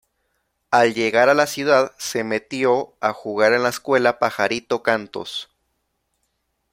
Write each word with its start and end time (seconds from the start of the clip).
Al 0.71 0.95
llegar 0.95 1.29
a 1.29 1.35
la 1.35 1.45
ciudad 1.45 1.93
se 1.99 2.23
metió 2.23 2.95
a 3.01 3.13
jugar 3.13 3.53
en 3.53 3.61
la 3.61 3.69
escuela 3.69 4.17
Pajarito 4.17 4.81
Cantos. 4.81 5.51